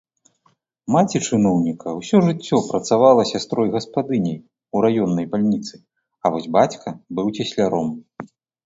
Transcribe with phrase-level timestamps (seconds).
[0.93, 4.37] Маці чыноўніка ўсё жыццё працавала сястрой-гаспадыняй
[4.75, 5.75] у раённай бальніцы,
[6.23, 6.89] а вось бацька
[7.19, 7.87] быў цесляром.